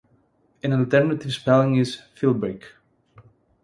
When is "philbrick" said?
2.15-2.63